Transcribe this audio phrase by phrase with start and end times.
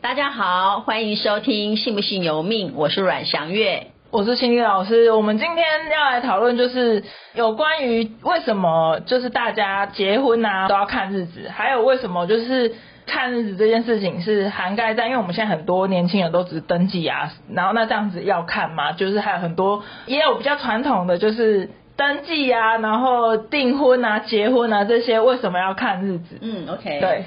[0.00, 5.10] 大家好，欢迎收听《信不信由命》，我是阮祥月，我是心理老师。
[5.10, 7.02] 我们今天要来讨论，就是
[7.34, 12.76] 有关于为什么就是大家结婚啊都要看日子，还有为什么就是
[13.06, 18.92] 看日子这件事情是涵盖在，因为我们现在很多年轻人都只是登记啊，然后那这样子要看吗？
[18.92, 26.38] 就是还有很多也有比较传统的，就是登记啊，然后订婚啊、结婚啊这些，为什么要看日子？
[26.40, 27.24] 嗯，OK，对。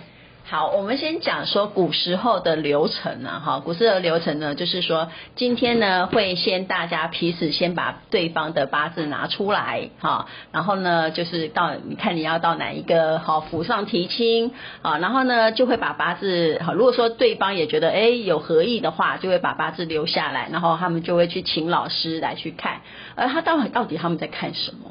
[0.51, 14.51] 好，我们先讲说古时候的流程啊，哈，古时候的流程呢，就是说今天呢会先大家彼此先把对方的八字拿出来，哈，然后呢就是到你看你要到哪一个好府上提亲
[14.81, 22.81] 啊，然后呢就会把八字，好，如果说对方也觉得哎有合意的话，就会把八字留下来，然后他们就会去请老师来去看，
[23.15, 24.90] 而他到底到底他们在看什么？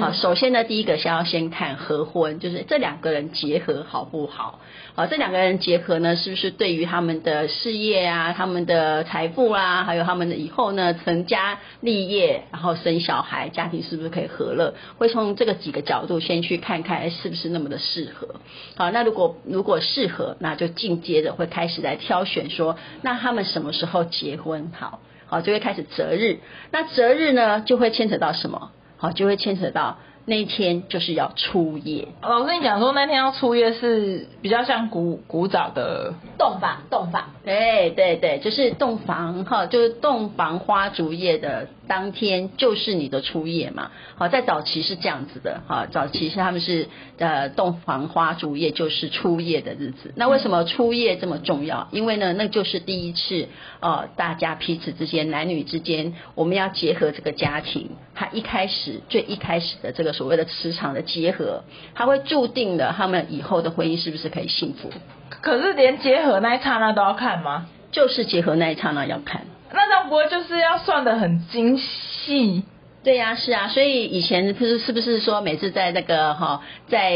[0.00, 4.58] 好，首先呢，第一个先要先看合婚，就是这两个人结合好不好？
[4.94, 14.74] 好，这两个人结合呢，是不是对于他们的事业啊、他们的财富啊，还有他们的以后呢成家立业，然后生小孩，家庭是不是可以和乐？
[14.98, 18.34] 会从这个几个角度先去看看，是不是那么的适合？
[18.76, 24.72] 好，那如果如果适合，那就进阶的会开始来挑选说，那他们什么时候结婚？
[24.76, 26.40] 好，好，就会开始择日。
[26.72, 28.72] 那择日呢，就会牵扯到什么？
[28.96, 32.08] 好，就会牵扯到那一天就是要初夜。
[32.22, 37.30] 老师，你讲说那天要初夜是比较像古古早的洞房，洞房。
[37.44, 43.90] 对对对，就是洞房哈，就是洞房花烛夜的当天就是你的初夜嘛。
[44.16, 50.12] 好，在早期是这样子的哈，早期是他们是呃洞房花烛夜就是初夜的日子。
[50.16, 51.88] 那为什么初夜这么重要？
[51.92, 53.48] 因为呢，那就是第一次
[53.80, 64.90] 呃大家彼此之间男女之间我们要结合这个家庭，他一开始最一开始的这个所谓的磁场的结合，它会注定了他们以后的婚姻是不是可以幸福。
[65.28, 67.66] 可是连结合那一刹那都要看吗？
[67.92, 69.46] 就是结合那一刹那要看。
[69.76, 72.64] 那这样不会就是要算得很精细？
[73.04, 73.68] 对呀、啊，是啊。
[73.68, 77.12] 所以以前不是是不是说每次在那个哈，在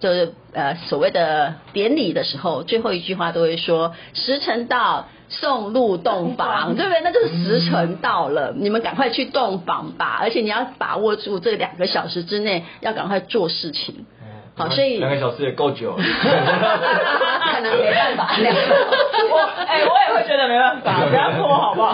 [0.00, 7.00] 就是呃所谓的典礼的时候，最后一句话都会说时辰到，送入洞房，对不对？
[7.02, 10.18] 那就是时辰到了，嗯、你们赶快去洞房吧。
[10.20, 14.04] 而且你要把握住这两个小时之内，要赶快做事情。
[14.56, 18.30] 好，所以两个小时也够久了，可能没办法。
[18.38, 21.92] 我哎、欸，我也会觉得没办法， 不要拖好不好？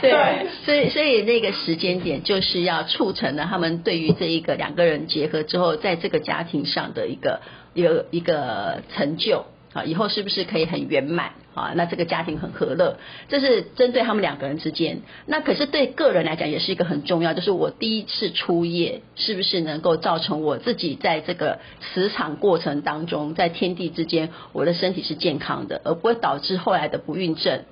[0.00, 7.40] 对，所以所以那个时间点就是要促成了他们对于这一个两个人结合之后，在这个家庭上的一个
[7.74, 9.44] 一个一个成就。
[9.72, 11.32] 好，以后是不是可以很圆满？
[11.54, 12.98] 啊，那这个家庭很和乐，
[13.28, 15.00] 这是针对他们两个人之间。
[15.26, 27.64] 那可是对个人来讲也是一个很重要，就是我第一次初夜是不是能够造成我自己在这个磁场过程当中，在天地之间，我的身体是健康的，而不会导致后来的不孕症，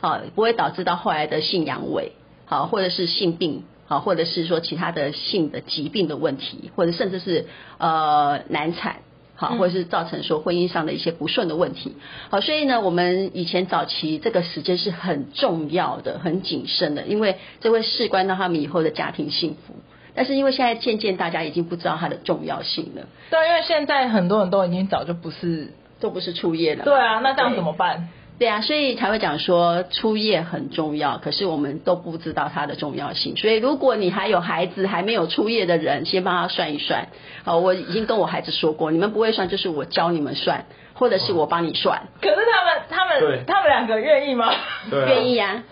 [0.00, 2.12] 好，不会导致到后来的性阳痿，
[2.46, 8.96] 好，或者是性病，好，或者是说其他的性的疾病的问题，或者甚至是呃难产。
[9.36, 11.94] 好，或者是造成说婚姻上的一些不顺的问题。
[12.30, 19.74] 好，所以呢，我们以前早期这个时间是很重要的、很谨慎的，因为这会事关到他们以后的家庭幸福。
[20.14, 23.08] 但是因为现在渐渐大家已经不知道它的重要性了。
[23.30, 26.84] 对，因为现在很多人都已经早就不是都不是初夜了。
[26.84, 28.08] 对啊，那这样怎么办？
[28.36, 33.36] 对啊，所以才会讲说初夜很重要，可是我们都不知道它的重要性。
[33.36, 37.06] 所以如果你还有孩子还没有初夜的人，先帮他算一算。
[37.44, 40.64] 好，我已经跟我孩子说过，你们不会算，就是我教你们算，
[40.94, 42.02] 或者是我帮你算。
[42.20, 44.52] 可是他们他们他们两个愿意吗？
[44.90, 45.62] 愿意啊。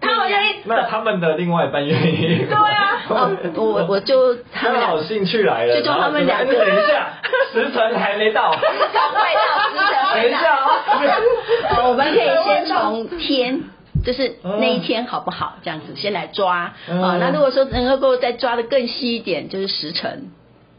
[0.00, 2.44] 他们愿意，那他们的另外一半愿意。
[2.44, 6.52] 对啊， 哦，我我就他们好兴趣来了，就叫他们两个。
[6.52, 7.08] 等一下，
[7.52, 9.73] 时辰还没到， 赶快到。
[10.14, 13.62] 等一下啊， 我们可以先从天，
[14.04, 15.56] 就是那一天好不好？
[15.62, 17.16] 这样子先来抓啊。
[17.18, 20.30] 那如果说能够再抓的更细一点，就是时辰。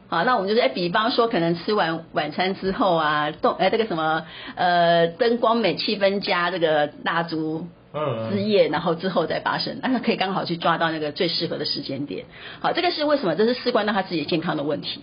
[0.07, 4.25] 好，那我们就是哎，比方说可能吃完晚餐之后啊，动哎这个什么
[4.55, 7.67] 呃灯光美、气氛佳，这个蜡烛。
[7.97, 12.25] 嗯，之夜，然后之后再发生，那可以刚好去抓到那个最适合的时间点。
[12.59, 13.35] 好，这个是为什么？
[13.35, 14.99] 这是事关到他自己健康的问题。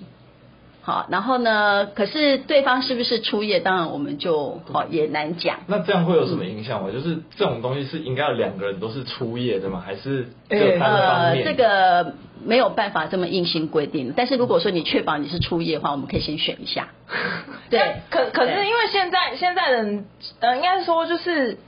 [0.84, 3.60] 好，然后呢，可是对方是不是初夜？
[3.60, 5.60] 当然我们就好也难讲。
[5.68, 6.90] 那这样会有什么影响吗？
[6.92, 9.80] 就是这种东西是应该要两个人都是初夜的吗？
[9.86, 11.44] 还是各单方面？
[11.44, 12.14] 呃，这个
[12.44, 14.12] 没有办法这么硬性规定。
[14.16, 16.88] 但是如果说你确保你是初夜的话，我们可以先选一下。
[17.70, 20.04] 对，可可是因为现在现在人，
[20.40, 21.58] 呃，应该说就是。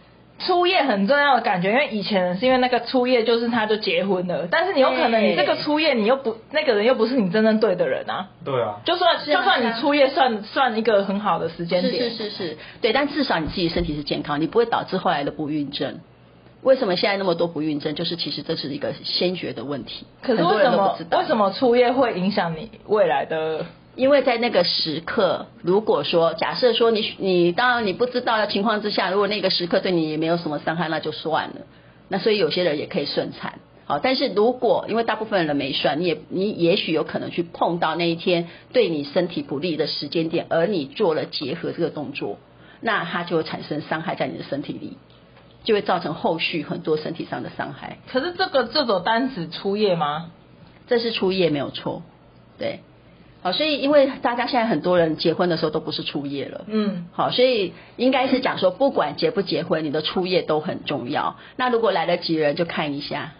[0.46, 8.29] 初夜很重要的感觉，因为以前是因为那个初夜就是他就结婚了，但是你有可能你这个初夜你又不那个人又不是你真正对的人啊。
[8.44, 8.81] 对啊。
[8.85, 16.00] 就算就算你初夜算算一个很好的时间点，是是是是，对，但至少你自己身体是健康，你不会导致后来的不孕症。
[16.62, 17.94] 为什么现在那么多不孕症？
[17.94, 20.06] 就是其实这是一个先决的问题。
[20.23, 23.67] 可是为什么为什么初夜会影响你未来的？
[23.96, 31.56] 因为在那个时刻，如果说假设说你你当然你不知道的情况之下，如果那个时刻对你也没有什么伤害，那就算了。
[32.08, 33.61] 那所以有些人也可以顺产。
[33.87, 42.38] 好，但是如果因为大部分人没算，你也你也许有可能去碰到那一天对你身体不利的时间点，而你做了结合这个动作，
[42.81, 44.96] 那它就会产生伤害在你的身体里，
[45.64, 47.99] 就会造成后续很多身体上的伤害。
[48.11, 50.31] 可是这个这种单子出夜吗？
[50.88, 52.02] 这是出夜没有错，
[52.58, 52.81] 对。
[53.44, 61.37] 好，所以因为大家现在很多人结婚的时候都不是初夜了，嗯，好，所以应该是讲说，不管结不结婚，你的初夜都很重要。
[61.56, 63.35] 那如果来得及人就看一下，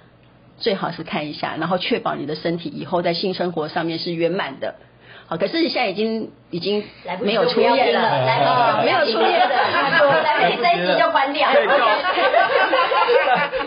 [0.59, 4.75] 最好是看一下，然后确保你的身体以后在性生活上面是圆满的。
[5.27, 6.85] 好，可是现在已经已经
[7.21, 9.55] 没有初夜了，来，没有初夜的，
[10.23, 11.49] 来不及这一集就关掉。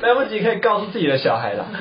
[0.01, 1.65] 来不及可以告诉自己的小孩了。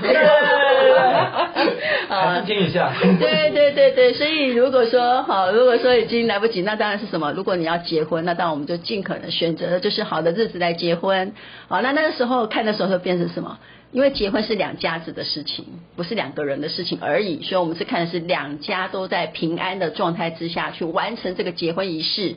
[2.08, 2.90] 啊，听一下。
[3.20, 7.30] 对对对对，所以如果说好，如果说已经来不及，那当然是什么？
[7.32, 11.34] 如果你要结婚，那当然我们就尽可能选择的就是好的日子来结婚。
[11.68, 13.58] 好，那那个时候看的时候会变成什么？
[13.92, 22.34] 因为结婚是两家子的事情，不是两个人的事情而已，所以我们是看的是两家都在平安的状态之下去完成这个结婚仪式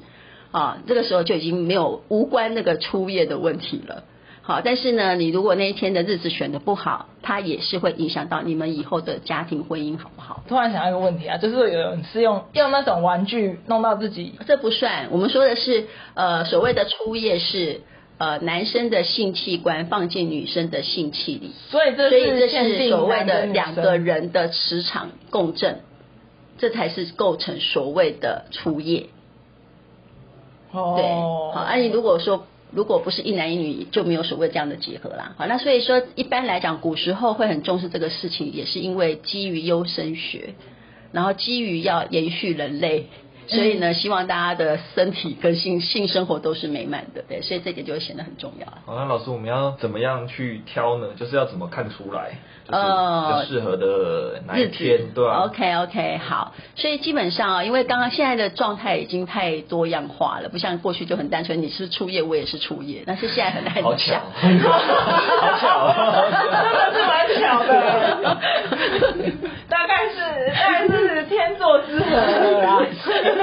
[0.52, 4.04] 啊，这个时候就已经没有无关那个初夜的问题了。
[4.42, 10.44] 好，但是呢，你如果那一天的日子选的不好，它也是会影响到你们以后的家庭婚姻好不好？
[10.48, 15.08] 突然想到一个问题啊，就是有人是用用那种玩具弄到自己，这不算。
[15.12, 17.82] 我们说的是呃所谓的初夜是。
[18.20, 22.10] 呃，男生的性器官放进女生的性器里，所以这
[22.50, 25.80] 是所谓的两个人的磁场共振，
[26.58, 29.06] 这才是构成所谓的初夜。
[30.74, 31.06] 哦，对，
[31.56, 35.34] 好，那你如果说如果不是一男一女，就没有所谓这样的结合啦。
[35.38, 40.56] 好，那所以说一般来讲，古时候会很重视这个事情，也是因为基于优生学，
[41.14, 43.08] 然后基于要延续人类。
[43.50, 48.68] 所以呢，希望大家的身体跟性性生活都是美满的，对，所以这点就会显得很重要。
[48.86, 51.08] 好，那老师，我们要怎么样去挑呢？
[51.18, 52.38] 就是要怎么看出来，
[52.68, 56.54] 就是比较适合的哪一天，对吧？OK OK，好。
[56.76, 63.84] 所以基本上啊，因为刚刚现在的状态已经太多样化了，不像过去就很单纯，你是初夜，我也是初夜，但是现在很难讲。
[63.84, 64.22] 好巧，
[65.42, 65.92] 好巧，
[66.38, 68.38] 真的是蛮巧的。
[69.70, 70.20] 大概是
[70.54, 72.86] 大概是天作之合了啦。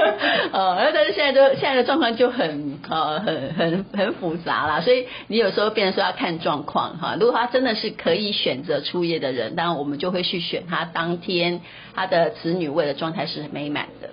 [0.51, 7.15] 呃，但是现在就现在的状况就很呃很很很复杂啦，所以你有时候变成说要看状况哈。
[7.19, 11.61] 如果他真的是可以选择出业的人，当然我们就会去选他当天
[11.95, 14.09] 他的子女位的状态是美满的。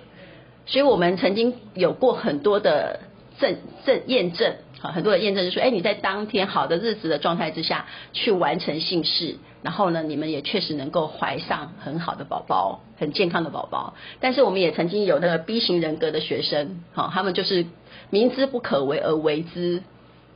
[0.67, 3.01] 所以我们曾经有过很多的
[3.39, 9.37] 证证验证，哈，很多人验证就说，哎，你在当天好的日子的状态之下去完成性事。
[9.61, 13.95] 然后呢，你们也确实能够怀上很好的宝宝，很健康的宝宝。
[14.19, 17.65] 但是我们也曾经有那个 B 型人格的学生，好，他们就是
[18.11, 19.81] 明知不可为而为之，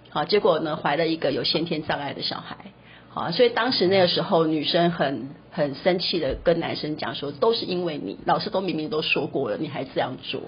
[0.09, 2.57] 好，结果呢，怀了一个有先天障碍的小孩。
[3.19, 10.39] 啊，所以当时那个时候，女生很很生气的跟男生讲说，都是因为你，老师都明明都说过了，你还这样做，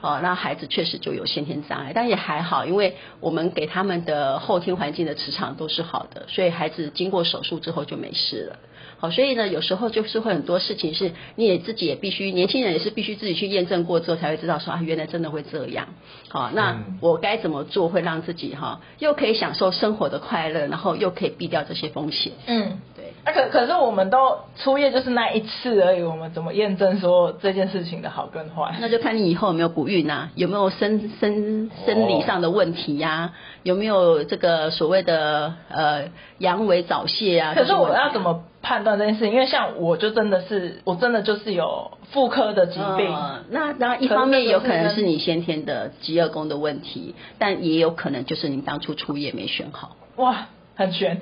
[0.00, 8.58] 啊，那孩子确实就有先天障碍，但也还好，因为我们给他们的后天环境的磁场都是好的，所以孩子经过手术之后就没事了。
[9.04, 15.88] 好，所以呢，有时候就是会很多事情是你也自己也必须，年轻人也是必须自己去验证过之后才会知道说啊，原来真的会这样。
[16.28, 22.32] 好，那我该怎么做会让自己哈又可以享受生活的快乐，然后又可以避掉这些风险？
[22.46, 22.93] 嗯，对。
[23.32, 28.76] 可可是我们都初夜就是那一次而已，我们怎么验证说这件事情的好跟坏？
[28.80, 37.54] 那就看你以后有没有不孕啊，有没有生生生理上的问题呀、啊，有没有这个所谓的呃阳痿早泄啊？
[37.54, 38.44] 可是我要怎么？
[38.64, 43.14] 判断这件事情，因为像我就真的是，我真的就是有妇科的疾病。
[43.14, 49.96] 呃、那当然，一方面有可能是你先天的疾厄宫的问题，但也有可能就是你当初初夜没选好。
[50.16, 51.20] 哇，很悬。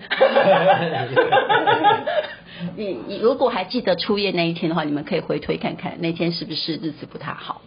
[2.77, 7.63] 你 你如果还记得初夜那一天的话，你们可以回推看看那天是不是日子不太好。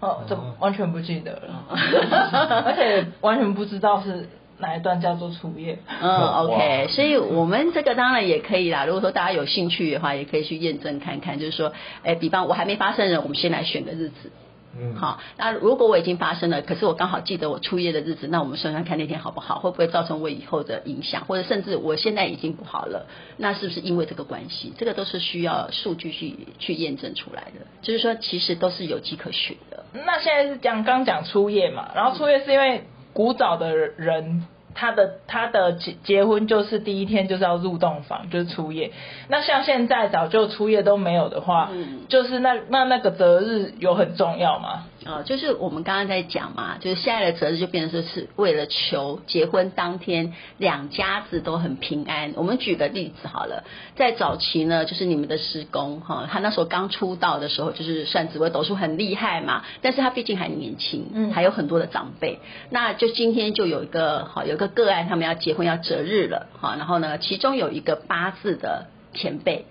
[0.00, 1.64] 哦，这完全不记得了，
[2.66, 4.28] 而且完全不知道是。
[4.58, 5.76] 哪一段叫做初夜？
[6.00, 8.84] 嗯，OK，所以我们这个当然也可以啦。
[8.84, 11.40] 如果说大家有兴趣的话，也可以去验证看看。
[11.40, 11.72] 就是说，
[12.04, 14.30] 哎，比方我还没发生人，我们先来选个日子。
[14.78, 24.72] 嗯，好，那如果我已经发生了，可是我刚好记得我初夜的日子，那我们算算看那天好不好，会不会造成我以后的影响，或者甚至我现在已经不好了，那是不是因为这个关系？
[24.78, 29.84] 这个都是需要数据去去验证出来的，就是说其实都是有迹可循的。
[29.92, 34.46] 那现在是讲刚讲初夜嘛，然后初夜是因为古早的人。
[34.74, 38.92] 他的他的结结婚就是第一天就是要入洞房，就是初夜。
[39.28, 44.84] 那像现在早就初夜都没有的话，嗯，就是那那那个择日有很重要吗？
[45.04, 52.34] 哦，就是我们刚刚在讲嘛，就是现在的择日就变成说是为了求结婚当天两家子都很平安。
[52.36, 53.64] 我们举个例子好了，
[53.96, 62.38] 在早期呢，就是你们的师公哈，他那时候刚出道的时候，就是算紫微斗数很厉害嘛，但是他毕竟还年轻，嗯，还有很多的长辈。
[62.70, 69.66] 那就今天就有一个好，有一个个案，他们要结婚要择日了哈，然后呢，其中有一个八字的前辈。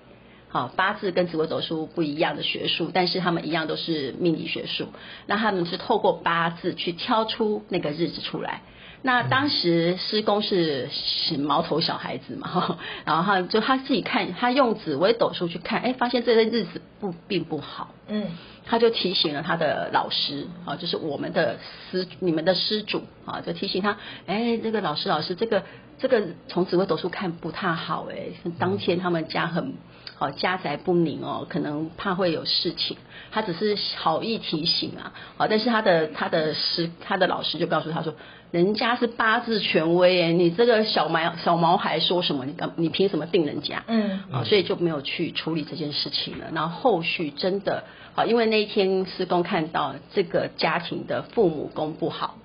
[0.53, 4.89] 好，八字跟紫微斗数不一样的学术，但是他们一样都是命理学术。
[5.25, 8.61] 那他们是透过八字去挑出那个日子出来。
[9.01, 17.95] 那当时师公是是毛头小孩子嘛，然后他就他自己看，他用紫微斗数去看，哎，发现这个日子不并不好。
[18.09, 18.27] 嗯，
[18.65, 21.57] 他就提醒了他的老师，啊，就是我们的
[21.93, 25.63] 师你们的师主啊，就提醒他，哎，这个老师老师，这个
[25.97, 29.75] 这个从紫微斗数看不太好，哎，当天他们家很。
[30.21, 32.95] 哦，家宅不宁哦，可能怕会有事情。
[33.31, 38.13] 他只是好意提醒啊，好，但是他的他的师他的老师就告诉他说，
[38.51, 42.45] 人家是八字权威诶，你这个小毛小毛孩说什么？
[42.45, 43.83] 你干你凭什么定人家？
[43.87, 46.45] 嗯，啊，所以就没有去处理这件事情了。
[46.53, 47.83] 然后后续真的
[48.15, 52.37] 哦，因为那一天师公看到这个家庭的父母宫不好。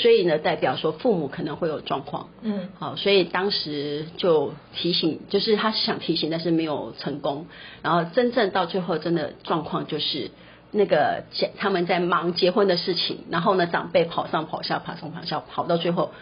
[0.00, 7.46] 所以呢，代表说父母可能会有状况，嗯，好，所以当时就提醒，就是他想提醒，但是没有成功。
[7.82, 10.30] 然后真正到最后，真的状况就是
[10.70, 11.24] 那个
[11.58, 16.12] 他们在忙结婚的事情，然后呢，长辈跑上跑下，跑上跑下，跑到最后，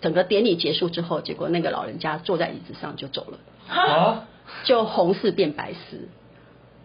[0.00, 3.38] 整个典礼结束之后，结果那个老人家坐在椅子上就走了，
[3.68, 4.24] 啊，
[4.64, 6.08] 就红事变白事。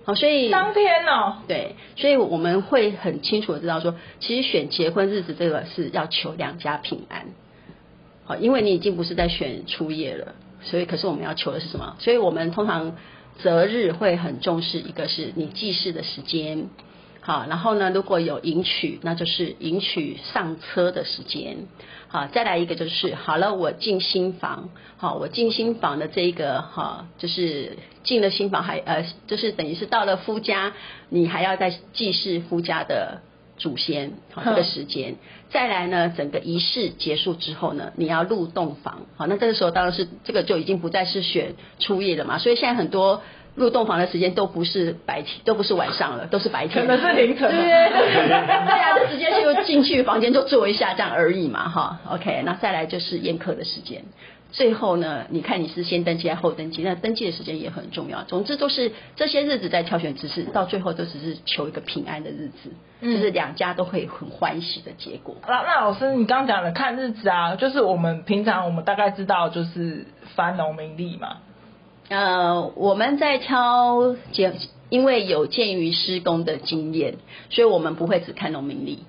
[0.08, 7.26] 好，所以当天哦，对，所以我们会很清楚的知道说，其实选结婚日子这个是要求两家平安。
[8.24, 11.98] 好，因为你已经不是在选初夜了，所以可是我们要求的是什么？
[12.00, 12.96] 所以我们通常
[13.40, 16.70] 择日会很重视，一个是你祭祀的时间，
[17.27, 21.57] 好，然后呢，如果有迎娶，那就是迎娶上车的时间。
[22.07, 30.72] 好，再来一个就是好了，我进新房，好，我进新房的这一个哈，就是进了新房还呃，就是等于是到了夫家，
[31.10, 33.19] 你还要再祭祀夫家的
[33.57, 35.15] 祖先，好，这个时间。
[35.50, 43.22] 再来呢，整个仪式结束之后呢，你要入洞房，好，那这个时候当然是这个就已经不再是选初夜了嘛，所以现在很多。
[43.58, 46.86] 入洞房的时间都不是白天，都不是晚上了，都是白天。
[46.86, 47.50] 可能是凌晨。
[47.50, 52.00] 对对对，大家就直接就进去房间就坐一下这样而已嘛，哈。
[52.12, 54.04] OK，那再来就是宴客的时间。
[54.50, 56.82] 最后呢，你看你是先登记还是后登记？
[56.84, 58.24] 那登记的时间也很重要。
[58.24, 62.72] 总之都是这些日子在挑选姿势，到最后都只是求一个平安的日子，
[63.02, 65.36] 嗯、就是两家都会很欢喜的结果。
[65.48, 71.38] 那那老师，你刚刚讲的看日子啊，就是我们平常我们大概知道就是翻农民历嘛。
[72.10, 74.54] 呃，我们在挑结，
[74.88, 77.16] 因为有鉴于施工的经验，
[77.50, 79.04] 所以我们不会只看农民力，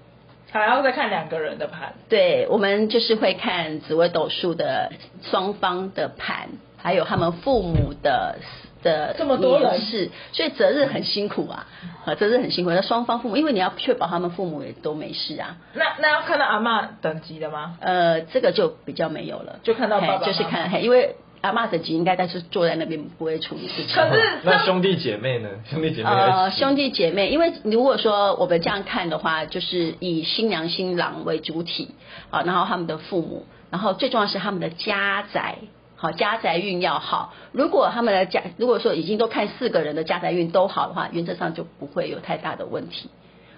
[0.50, 1.94] 还要再看两个人的盘。
[2.08, 4.90] 对，我们就是会看紫微斗数的
[5.22, 8.38] 双方的盘，还有他们父母的
[8.82, 11.68] 的这么多人是，所以择日很辛苦啊，
[12.04, 12.72] 啊，择日很辛苦。
[12.72, 15.56] 那双方父母，因为你要确保他们父母也都没事啊。
[15.74, 17.76] 那那要看到阿嬷等级的吗？
[17.80, 21.14] 呃，这个就比较没有了，就看到爸爸就是看，因为。
[21.40, 23.94] 阿妈等级应该，但是坐在那边不会处理事情。
[23.94, 25.48] 可是那兄弟姐妹呢？
[25.70, 31.94] 兄弟姐妹呃，兄弟姐妹，因为如果说我们这样看的话，就是以新娘新郎为主体
[32.30, 35.58] 啊，然后他们的父母，然后最重要是他们的家宅，
[35.94, 37.32] 好，家宅运要好。
[37.52, 43.10] 如果他们的家，如果说已经都看四个人的家宅运都好的话，原则上就不会有太大的问题，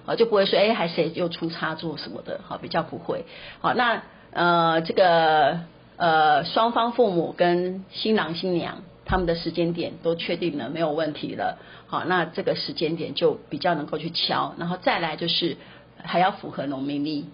[0.05, 3.25] 好，就不会说哎，还谁又出差错什么的，好，比较不会。
[3.61, 5.61] 好，那呃这个。
[6.01, 11.59] 呃，双方父母跟新郎新娘他们的时间点都确定了，没有问题了。
[11.89, 15.59] 好，那这个时间点就比较能够去敲，然后再来就是
[16.03, 17.27] 还要符合农民历。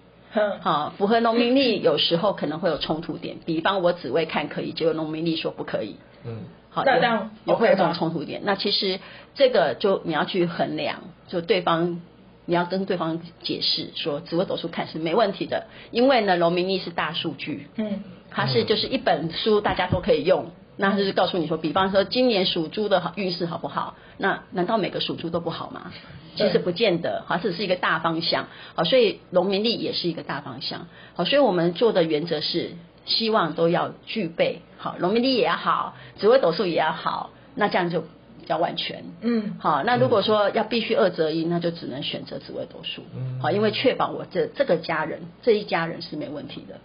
[0.59, 5.95] 好，符合农民历有时候可能会有冲突点，比方我只为看可以，结果农民历说不可以。
[6.25, 8.41] 嗯，好，那这样也会有这种冲突点。
[8.43, 8.99] 那其实
[9.33, 12.01] 这个就你要去衡量，就对方
[12.45, 17.67] 你要跟对方解释说，紫微斗数看是没问题的，因为呢农民历是大数据。
[17.77, 18.03] 嗯。
[18.29, 23.95] 它是就是一本书，大家都可以用，那就是告诉你说，比方说今年属猪的好运势好不好？
[24.17, 25.91] 那难道每个属猪都不好吗？
[26.35, 28.45] 其实不见得，好，只是一个大方向。
[28.75, 30.87] 好，所以农民力也是一个大方向。
[31.15, 32.73] 好，所以我们做的原则是
[33.05, 34.61] 希望都要具备。
[34.77, 39.03] 好，农民力也要好，紫微斗数也要好，那这样就比较万全。
[39.21, 43.01] 嗯，好，那如果说要必须二择一，那就只能选择紫微斗数。
[43.15, 46.75] 嗯，好，因为确保我这这个家人这一家人是没问题的。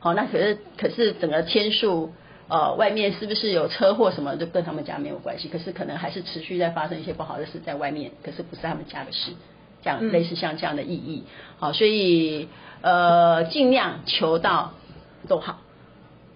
[0.00, 2.12] 好，那可是可是整个天数。
[2.52, 5.46] 呃，外面是不是有车祸什么，就跟他们家没有关系。
[5.46, 9.30] 可是可能还是持续在发生一些不好的事在外面，可是不是他们家的事，
[9.84, 11.22] 这样、嗯、类似像这样的意义。
[11.60, 12.48] 好，所以
[12.80, 14.72] 呃，尽量求到
[15.28, 15.58] 都好，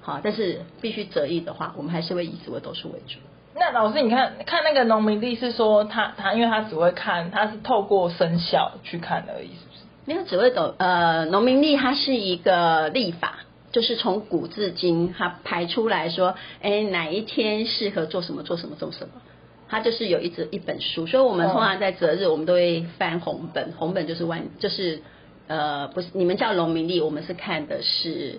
[0.02, 3.18] 好，但是必须择一的话，我们还是会以紫微斗数为主。
[3.56, 9.80] 那老师，你看看那个农民历是说他他，因为他只会看，他是透过生肖去看而已，是不是？
[10.04, 13.40] 没有紫微斗呃，农民历它是一个历法。
[13.74, 19.20] 就是从古至今，他排出来说，哎，哪一天适合做什么，做什么，做什么，
[19.68, 21.08] 它就是有一则一本书。
[21.08, 25.02] 所以，我们通常在择日，我们都会翻红本，红本就是万，就是
[25.48, 28.38] 呃，不是你们叫农民历，我们是看的是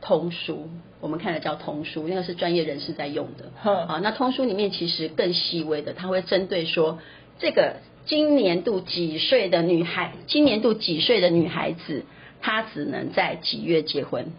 [0.00, 0.70] 通书，
[1.02, 3.52] 我们看的叫通书，那个是专业人士在用的。
[3.60, 6.98] 好，那通书里面其实更细微的，它会针对说，
[7.38, 12.06] 这个今年度几岁的女孩，今年度几岁的女孩子，
[12.40, 14.32] 她只能在几月结婚。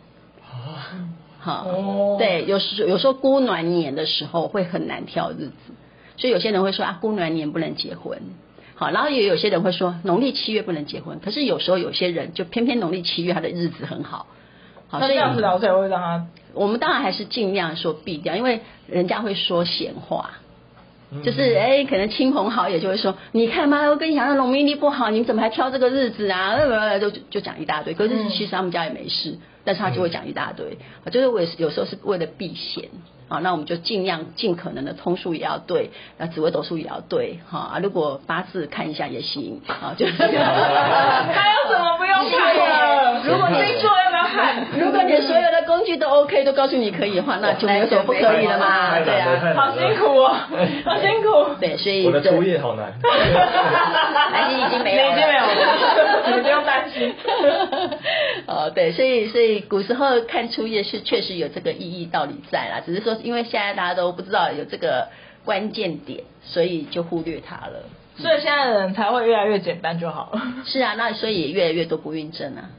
[1.40, 1.66] 好，
[2.20, 5.74] 对，有时有时候孤暖年的时候会很难挑日子，
[6.18, 8.20] 所以有些人会说啊，孤暖年不能结婚。
[8.76, 14.28] 好，然后也有些人会说农历七月不能结婚，可是有时候有些人就偏偏农历七月他的日子很好。
[14.88, 20.32] 好，那这样子老师也会让他，我们当然还是尽量说避掉，因为人家会说闲话。
[21.26, 27.00] 就是哎，可能亲朋好友就会说，你看嘛，我跟你讲，那农民历不好，你们怎么还挑这个日子啊？
[27.00, 27.94] 就就讲一大堆。
[27.94, 30.78] 可是其实他们家也没事，但是他就会讲一大堆。
[31.12, 32.90] 就是我有时候是为了避嫌。
[33.32, 43.22] 啊，那我们就尽量尽可能的通数也要对，那紫微斗数也要对，哈啊，如果八字看一下也行，啊，就 是还有什么不用看的？
[43.32, 44.68] 如果星座要不要看？
[44.78, 50.36] 如果你所有的工具都 OK，都告诉你可以的话，那就没有什么不可以的嘛，对啊，好辛苦哦，
[50.84, 51.56] 好辛苦。
[51.62, 52.92] 对，所以我的主业好难。
[54.50, 56.61] 你已经没有，已经没有
[58.74, 63.16] 对，所以所以古时候看初夜是确实有这个意义道理在啦，只是说。
[63.24, 65.10] 因为现在大家都不知道有这个
[65.46, 67.84] 关键点，所以就忽略它了。
[68.18, 70.42] 所以现在的人才会越来越简单就好了。
[70.66, 72.70] 是啊，那所以也越来越多不孕症啊。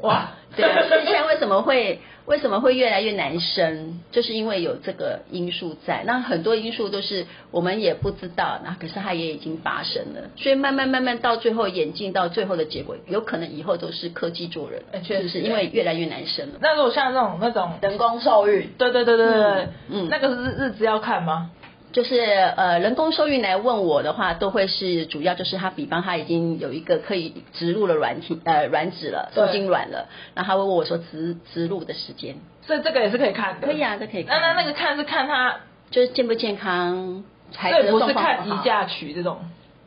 [0.00, 4.00] 哇，对啊，所以现在为什么会为什么会越来越难生？
[4.10, 6.02] 就是因为有这个因素在。
[6.04, 10.30] 那很多因素都是我们也不知道，那可是它也已经发生了。
[10.36, 16.58] 所以慢慢慢慢到最后演进到最后的结果，有可能以后都是科技做人，确实是因为越来越难生了。
[16.60, 21.52] 那如果像这种那种人工受孕，对对对对对，嗯，那个日日子要看吗？
[21.96, 33.66] 就是呃，人工受孕来问我的话，都会是主要就是他，比方他已经有一个可以植入了软体呃软子了，受精卵了，然后他会问我说植植入的时间，所以这个也是可以看的。
[33.66, 34.38] 可以啊，这可以看。
[34.38, 35.56] 那那那个看是看他
[35.90, 39.38] 就是健不健康，孩子不是看移嫁娶这种。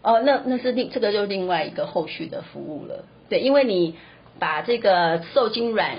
[0.02, 3.06] 哦，那那是另这个就另外一个后续的服务了。
[3.30, 3.94] 对，因为你
[4.40, 5.98] 把这个受精卵。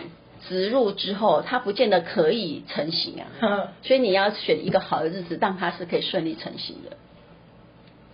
[0.48, 6.96] 植入之后，它不见得可以成型啊， 所以你要选一个好的日子，让它是可以顺利成型的。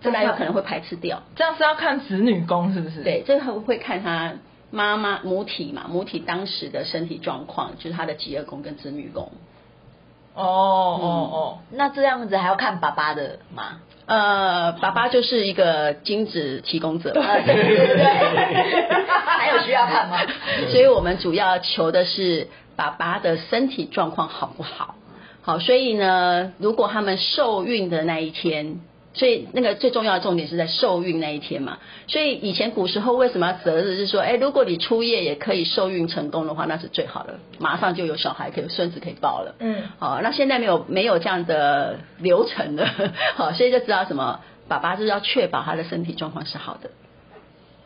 [0.01, 1.23] 不然有可能会排斥掉。
[1.35, 3.03] 这样是要看子女宫是不是？
[3.03, 4.33] 对，这个会看他
[4.69, 9.31] 妈妈母体嘛，母体当时的身体状况，就是他的疾厄宫跟子女宫。
[10.35, 13.81] 哦哦哦，那这样子还要看爸爸的吗？
[14.07, 17.11] 呃，爸爸就是一个精子提供者。
[17.13, 18.03] 对对对。
[19.13, 20.17] 还有需要看吗？
[20.71, 24.95] 所以我们主要求的是爸爸的身体状况好不好？
[25.43, 28.79] 好，所以呢，如果他们受孕的那一天。
[29.17, 31.79] 所以那个最重要的重点是在受孕那一天嘛。
[32.07, 33.97] 所以以前古时候为什么要择日？
[33.97, 39.55] 是说，哎，如果你初夜也可以受孕成功的话，那是最好的，马上就有小孩可以有孙子可以抱了。
[39.59, 42.87] 嗯，好，那现在没有没有这样的流程了，
[43.35, 46.91] 好，所以就知道什么，爸爸就是要确保他的身体状况是好的。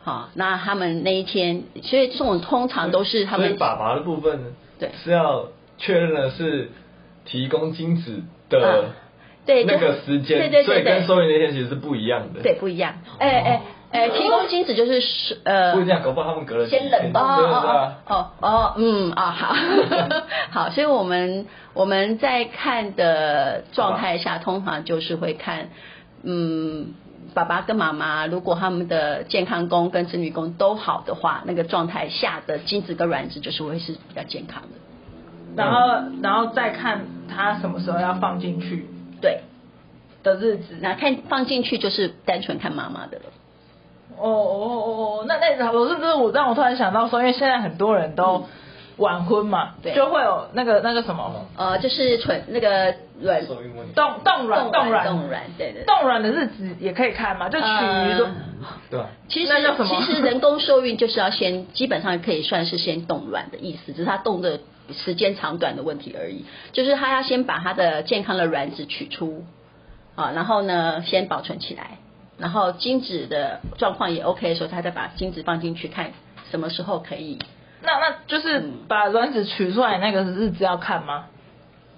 [0.02, 3.56] 好，那他们那一天，所以这种通常都是他们。
[3.56, 6.70] 爸爸的部分呢，对，是要确认的是
[7.24, 8.90] 提供精子的。
[9.42, 12.40] 啊对，那个时间，对对对，所以跟受孕那天其实是不一样的。
[12.42, 12.94] 对，不一样。
[13.18, 15.02] 哎哎哎，提供精子就是
[15.44, 19.54] 呃，不一样，搞不好他们隔了先冷冻，哦哦哦，嗯啊好，
[20.50, 25.68] 好，所以我们我们在看的状态下，通常就是会看，
[26.22, 26.94] 嗯，
[27.34, 34.68] 爸爸跟妈妈如果他们的健康宫跟子女宫都好的话，那个状态下的精子跟卵子就是会是比较健康的。
[35.54, 35.80] 然后
[36.22, 38.86] 然后再看他什么时候要放进去，
[39.22, 39.40] 对。
[40.22, 40.76] 的日子。
[40.82, 43.24] 那看放进去就是单纯看妈妈的了。
[44.18, 44.90] 哦哦哦
[45.22, 48.44] 哦，那那我是不是我让我突然想到说，因为现在很多人都。
[48.98, 58.28] 晚婚嘛，对，就会有那个那个什么，呃，就是纯那个卵冻冻卵冻卵冻卵，对对，冻卵的日子也可以看嘛，就取于说，
[58.90, 59.52] 对，其实
[59.88, 64.60] 其实人工受孕就是要先，基本上可以算是先冻卵的意思，只是它冻的
[64.92, 69.44] 时间长短的问题而已，就是他要先把他的健康的卵子取出，
[70.14, 71.98] 啊，然后呢先保存起来，
[72.38, 76.12] 然后精子的状况也 OK 的时候，他再把精子放进去看
[76.50, 77.38] 什么时候可以。
[77.82, 81.26] 那那就是把卵子取出来那个日子要看吗？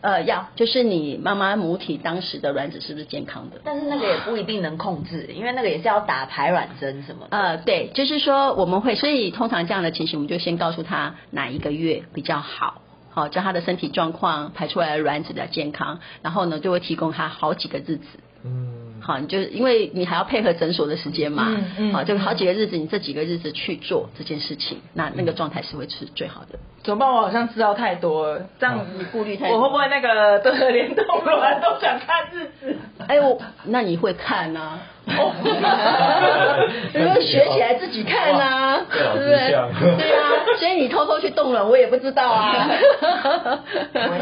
[0.01, 3.57] 呃，要，就是你妈妈母体当时的卵子是不是健康的？
[3.65, 7.35] 但是那个也不一定能控制，因为那个也是要打排卵针什么的。
[7.35, 12.83] 呃，对，就是说我们会，所以通常这样的情形，我们就先告诉他哪一个月比较好，
[13.15, 18.05] 好，叫他的身体状况排出来的卵子比较健康，然后呢就会提供他好几个日子。
[18.45, 18.83] 嗯。
[19.01, 26.59] 好，你就因为你还要配合诊所的时间嘛，嗯嗯，好，就好几个日子，你这几个日子去做这件事情，那那个状态是会是最好的。
[26.83, 27.13] 怎么办？
[27.13, 29.59] 我好像知道太多了，这样你顾虑太多。
[29.59, 32.79] 我会不会那个 对联动卵都想看日子？
[33.07, 34.81] 哎我，那你会看啊？
[35.07, 35.33] 哦，
[36.95, 39.51] 如果学起来自己看啊，对不对？
[39.99, 42.71] 对啊，所以你偷偷去动了，我也不知道啊。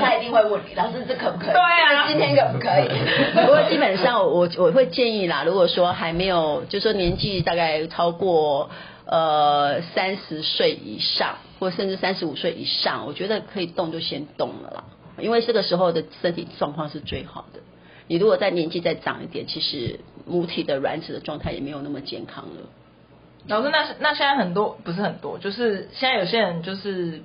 [0.01, 1.53] 他一定会问你，老师这可不可以？
[1.53, 2.88] 对啊，今天可不可以？
[3.35, 8.71] 不过基本上我我会建议啦，如果说还没有，就是说年纪大概超过
[9.07, 14.85] 呃三十岁以上，或甚至三十五岁以上，我觉得可以动就先动了啦，
[15.18, 17.61] 因为这个时候的身体状况是最好的。
[18.09, 22.69] 你如果再年纪再长一点，其实母体的卵子的状态也没有那么健康了。
[23.49, 27.23] 老师，那那现在很多不是很多，就是现在有些人就是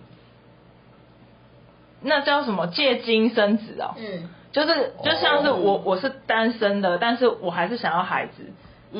[2.01, 8.51] 那叫什么借精生子哦，嗯，就是就像是我我是单身的，但是我还是想要孩子，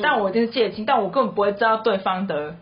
[0.02, 2.54] 但我一定是借精，但我根本不会知道对方的。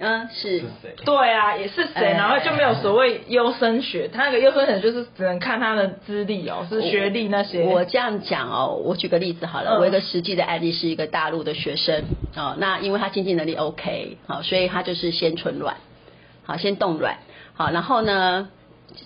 [0.00, 0.62] 嗯，是，
[1.04, 7.64] 对啊，也是谁，然后就没有所谓优生学，他那个优生学就是只能看他的资历哦，是学历那些。
[7.64, 12.04] 我这样讲哦，我举个例子好了，我一个实际的案例是一个大陆的学生
[12.36, 15.76] 哦，那因为他经济能力 OK 好，所以他就是先存卵，
[16.44, 17.18] 好，先冻卵，
[17.54, 18.48] 好，然后呢，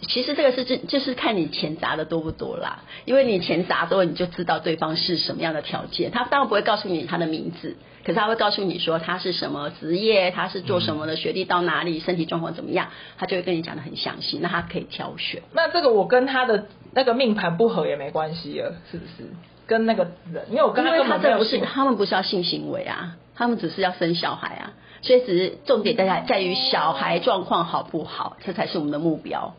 [0.09, 7.77] 其实这个是就就是看你钱砸的多不多啦，因为你钱砸多，你就知道对方是什么样的条件，他当然不会告诉你他的名字。
[8.05, 15.43] 可是他会告诉你说他是什么职业，他是做什么的，学历到哪里，身体状况怎么样，他就会跟你讲的很详细，那他可以挑选。
[15.53, 19.29] 那这个我跟他的那个命盘不合也没关系了，是不是？
[19.69, 29.55] 跟那个人，因为我跟他根本没有，不是，他们不是要性行为啊，他们只是要生小孩啊，所以只是重点在在于小孩状况好不好，这才是我们的目标。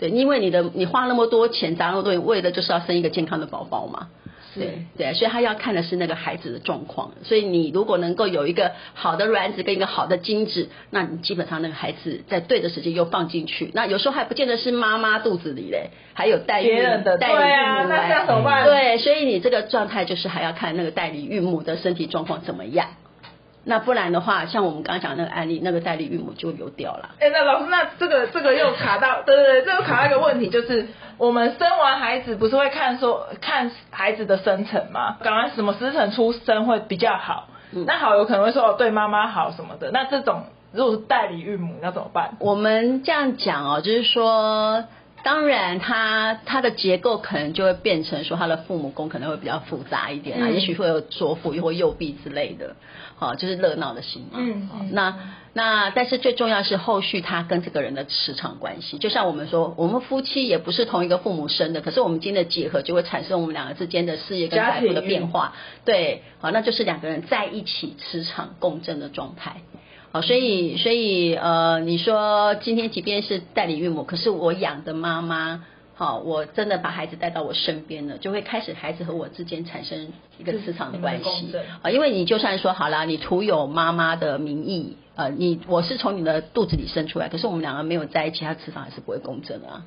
[0.00, 4.08] 对，因为你的你花那么多钱砸那么多，为的就是要生一个健康的宝宝嘛。
[4.52, 7.12] 对对，所以他要看的是那个孩子的状况。
[7.22, 13.70] 所以你如果能够有一个好的卵子跟一个好的精子，那你基本上那个孩子在对的时间又放进去。
[13.74, 18.08] 那有时候还不见得是妈妈肚子里嘞，还有代孕的代理孕母来。
[18.08, 18.64] 那怎么办？
[18.64, 22.88] 对，所以你这个状态就是还要看那个代理孕母的身体状况怎么样。
[23.70, 27.10] 那不然的话，像我们刚刚讲那个案例，那个代理孕母就流掉了。
[27.20, 35.18] 哎，那老师，那这个这个又卡到，对对对，这个卡到一个问题，就是我们生完孩子不是会看说看孩子的生辰吗？
[35.22, 37.46] 刚刚什么时辰出生会比较好？
[37.72, 39.92] 嗯、那好，有可能会说哦，对妈妈好什么的。
[39.92, 42.34] 那这种如果是代理孕母，要怎么办？
[42.40, 44.82] 我们这样讲哦，就是说。
[45.22, 52.76] 当然他，他他的结构可能就会变成说，他的父母宫可能会比较复杂一点啊，嗯、也许会有左辅又或右臂之类的，
[53.16, 54.38] 好，就是热闹的心嘛。
[54.38, 55.16] 嗯，嗯那
[55.52, 65.54] 那但是最重要是后续他跟这个人的磁场关系，就像我们说，我们夫妻也不是同一个父母生的，可是我们今天的结合就会产生我们两个之间的事业跟财富的变化。
[65.84, 69.56] 对，好，那就是两个人在一起磁场共振的状态。
[70.12, 81.90] 好，所以所以呃，你说今天即便是代理孕母，可是我养的妈妈，好，我真的把孩子带到我身边了，就会开始孩子和我之间产生一个磁场的关系啊。
[81.90, 89.84] 因为你就算说好啦，你徒有妈妈的名义，呃，你我是从你的肚子里生出来，可是我们两个没有在一起，他磁场还是不会共振的啊。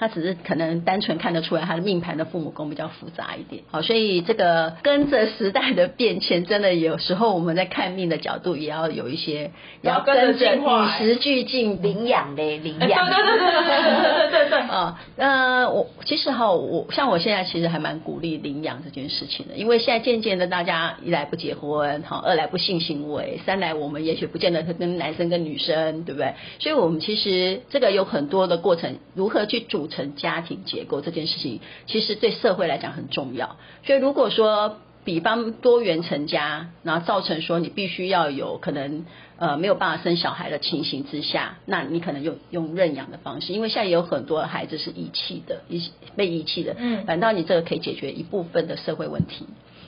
[0.00, 3.62] 他只是可能单纯看得出来他的命盘的父母宫比较复杂一点。
[3.70, 10.60] 好，所以这个跟着时代的变迁，真的有时候我们在看命的角度也要有一些，也要跟着与
[10.98, 13.06] 时俱进，领养嘞，领养。
[13.06, 14.58] 对对对对对对对。
[14.60, 26.32] 啊，呃， 我其实哈，我像我现在其实还蛮鼓励领养这件事情的，因为现在渐渐的大家一来不结婚，好，二来不性行为，三来我们也许不见得是跟男生跟女生，对不对？
[26.58, 33.56] 所以我们其实这个有很多的过程，如何去主成家庭结构这件事情，其实对社会来讲很重要。
[33.84, 39.06] 所以如果说，比方多元成家，然后造成说你必须要有可能
[39.38, 49.46] 呃没有办法生小孩的情形之下，那你可能用用认养的方式，因为现在也有很多孩子是遗弃的，遗被遗弃的，嗯，反倒你这个可以解决一部分的社会问题，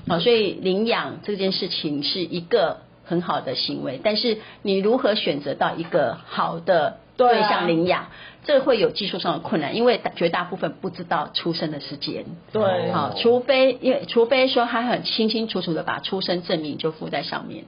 [0.09, 8.07] 好，所以领养这件事情是一个很好的行为，但是你如何选择到一个好的对象领养？
[8.45, 12.25] 这会有技术上的困难，因为绝大部分不知道出生的时间。
[12.53, 17.65] 对，好，除非因为除非说他很清清楚楚的把出生证明就附在上面，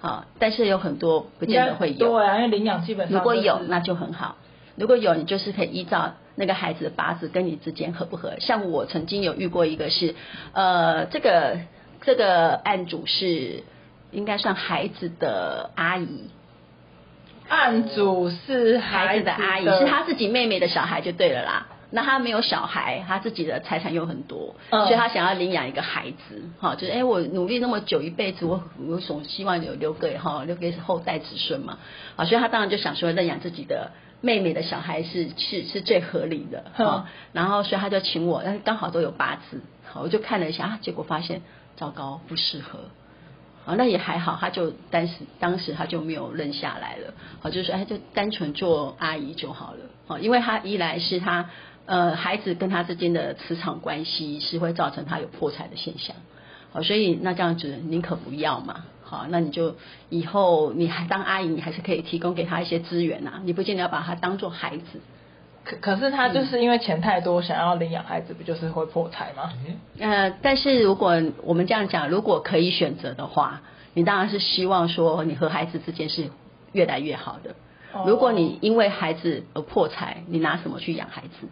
[0.00, 2.10] 好，但是有很多不见得会有。
[2.10, 4.36] 对啊，因为领养基本上、就是、如果有那就很好，
[4.76, 8.34] 如果有你就是可以依照那个孩子的八字跟你之间合不合。
[8.38, 10.14] 像我曾经有遇过一个是，
[10.52, 11.58] 呃，这个
[12.02, 13.64] 这个案主是
[14.10, 16.28] 应该算孩子的阿姨。
[17.48, 21.66] 案主是孩子的，阿姨，是他自己妹妹的小孩就对了啦。
[21.90, 31.78] 那他没有小孩，他自己的财产又很多，嗯、所以他想要领养一个孩子，哈，就是哎、欸，我努力那么久一辈子，我我总希望有留给哈，留给后代子孙嘛，
[32.16, 41.40] 啊，所以他当然就想说认养自己的妹妹的小孩是是是最合理的，哈、嗯，然后所以他就请我，但是刚好都有八字，好，我就看了一下，啊，结果发现
[41.74, 42.80] 糟糕，不适合。
[43.68, 51.50] 啊，那也还好，他就当时当时他就没有认下来了，好，就是说，哎，就单纯做阿姨就好了，好，因为他一来是他
[51.84, 56.16] 呃孩子跟他之间的磁场关系是会造成他有破财的现象，
[56.72, 59.76] 好，所以那这样子宁可不要嘛，好，那你就
[60.08, 65.00] 以后你还当阿姨，你还是可以提供给他一些资源呐，你不见得要把他当做孩子。
[65.68, 69.52] 可可是他就是因为钱太多，想要领养孩子，不就是会破财吗？
[70.00, 73.60] 呃，但是如果我们这样讲，如果可以选择的话，
[73.92, 76.30] 你当然是希望说你和孩子之间是
[76.72, 77.54] 越来越好的。
[78.06, 81.48] 如果你因为孩子而破财，你拿什么去养孩子？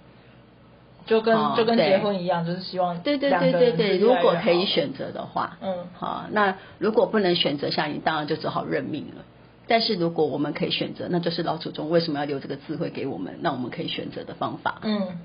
[1.07, 9.24] 就跟就跟结婚一样，就是希望对对对对对，如果可以选择的话，嗯，好，那如果不能选择下，你当然就只好认命了。
[9.68, 14.81] 但是如果我们可以选择，那就是老祖宗为什么要留这个智慧给我们，那我们可以选择的方法。
[14.83, 15.18] 嗯，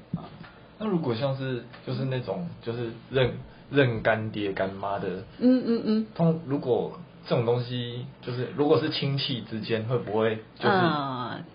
[0.80, 3.34] 那如果像是就是那种就是认
[3.69, 5.08] 认干爹干妈的，
[5.39, 10.77] 嗯嗯嗯，通如果这种东西就是如果是亲戚之间，会不会就是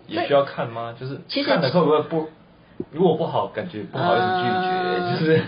[0.06, 0.94] 也需要看吗？
[0.96, 2.28] 嗯、就是看的会不会不？
[2.92, 4.68] 如果不好，感觉不好意思拒绝，
[5.00, 5.44] 呃、就是。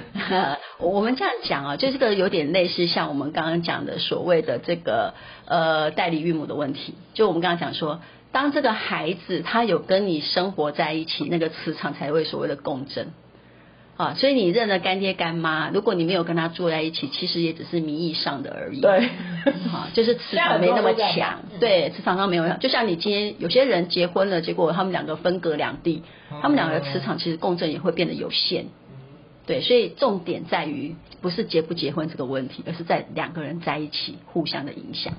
[0.81, 5.15] 我们这样讲啊，就这个有点类似像我们刚刚讲的所谓的这个
[5.47, 6.95] 呃代理孕母的问题。
[7.15, 13.09] 就我们刚刚讲说，当这个孩子他有跟你生活在一起，那个磁场才会所谓的共振。
[13.97, 18.81] 啊，所以你认了干爹干妈，如果你没有跟他住在一起，其实也只是名义上的而已。
[18.81, 19.09] 对，
[19.73, 21.41] 好，就是磁场没那么强。
[21.59, 26.05] 对，磁场上没有，就像你今天有些人结婚了，结果他们两个分隔两地，
[26.41, 28.67] 他们两个的磁场其实共振也会变得有限。
[29.49, 35.15] 对，所以重点在于不是结不结婚这个问题，而是在两个人在一起互相的影响。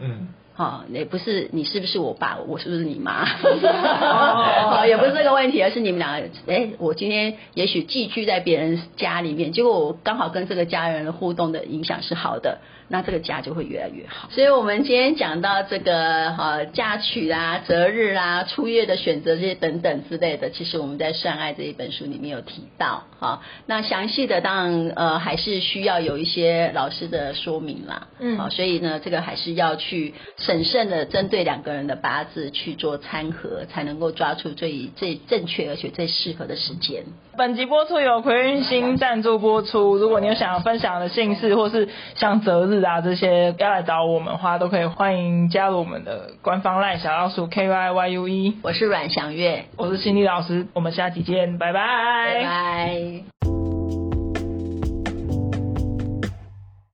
[0.00, 0.28] 嗯。
[0.56, 3.24] 好，也不是你是不是我爸，我是不是你妈，
[4.70, 14.28] 好，也不是这个问题，而是你们两个，哎，我今天也许寄居在别人家里面，结果我刚好跟这个家人的互动的影响是好的，那这个家就会越来越好。
[14.30, 30.14] 所以，我们今天讲到这个哈嫁娶啦、择日啦、初月的选择这些等等之类的，其实我们在《算爱》这一本书里面有提到，哈，那详细的当然呃还是需要有一些老师的说明啦，嗯，好，所以呢，这个还是要去。
[30.36, 37.04] 审慎的针对两个人的八字去做参合，才能够抓出最最正确而且最适合的时间。
[37.36, 39.96] 本集播出由葵运星赞助播出。
[39.96, 48.56] 如果你有想要分享的姓氏，或是想择日啊这些要来找我们的话，都可以欢迎加入我们的官方 LINE 小老鼠 K Y Y U E。
[48.62, 51.80] 我是阮祥月，我是心理老师，我们下期见，拜拜，
[52.34, 53.63] 拜拜。